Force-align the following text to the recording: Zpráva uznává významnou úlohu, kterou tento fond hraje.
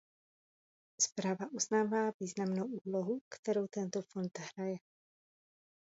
Zpráva 1.01 1.51
uznává 1.51 2.11
významnou 2.19 2.65
úlohu, 2.85 3.19
kterou 3.29 3.67
tento 3.67 4.01
fond 4.01 4.37
hraje. 4.39 4.77